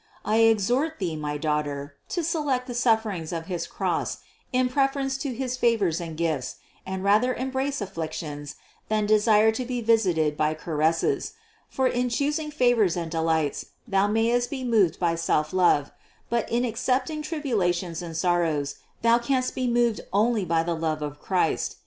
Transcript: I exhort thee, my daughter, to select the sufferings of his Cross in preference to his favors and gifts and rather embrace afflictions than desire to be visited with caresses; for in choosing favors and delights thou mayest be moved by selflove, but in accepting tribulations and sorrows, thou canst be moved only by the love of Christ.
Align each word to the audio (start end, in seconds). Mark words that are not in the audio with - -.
I 0.25 0.37
exhort 0.37 0.97
thee, 0.97 1.15
my 1.15 1.37
daughter, 1.37 1.95
to 2.09 2.23
select 2.23 2.65
the 2.65 2.73
sufferings 2.73 3.31
of 3.31 3.45
his 3.45 3.67
Cross 3.67 4.17
in 4.51 4.67
preference 4.67 5.15
to 5.19 5.31
his 5.31 5.57
favors 5.57 6.01
and 6.01 6.17
gifts 6.17 6.55
and 6.87 7.03
rather 7.03 7.35
embrace 7.35 7.81
afflictions 7.81 8.55
than 8.89 9.05
desire 9.05 9.51
to 9.51 9.63
be 9.63 9.79
visited 9.79 10.39
with 10.39 10.57
caresses; 10.57 11.33
for 11.69 11.85
in 11.85 12.09
choosing 12.09 12.49
favors 12.49 12.97
and 12.97 13.11
delights 13.11 13.67
thou 13.87 14.07
mayest 14.07 14.49
be 14.49 14.63
moved 14.63 14.97
by 14.99 15.13
selflove, 15.13 15.91
but 16.31 16.49
in 16.51 16.65
accepting 16.65 17.21
tribulations 17.21 18.01
and 18.01 18.17
sorrows, 18.17 18.77
thou 19.03 19.19
canst 19.19 19.53
be 19.53 19.67
moved 19.67 20.01
only 20.11 20.43
by 20.43 20.63
the 20.63 20.73
love 20.75 21.03
of 21.03 21.19
Christ. 21.19 21.75